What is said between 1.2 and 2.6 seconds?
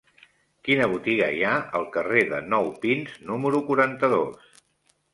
hi ha al carrer de